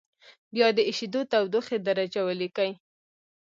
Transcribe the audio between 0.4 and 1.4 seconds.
بیا د اېشېدو